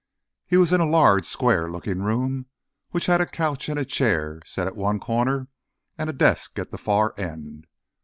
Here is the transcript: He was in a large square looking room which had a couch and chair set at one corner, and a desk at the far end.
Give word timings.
He 0.47 0.57
was 0.57 0.73
in 0.73 0.81
a 0.81 0.89
large 0.89 1.27
square 1.27 1.69
looking 1.69 2.01
room 2.01 2.47
which 2.89 3.05
had 3.05 3.21
a 3.21 3.27
couch 3.27 3.69
and 3.69 3.87
chair 3.87 4.41
set 4.47 4.65
at 4.65 4.75
one 4.75 4.99
corner, 4.99 5.47
and 5.95 6.09
a 6.09 6.13
desk 6.13 6.57
at 6.57 6.71
the 6.71 6.79
far 6.79 7.13
end. 7.19 7.67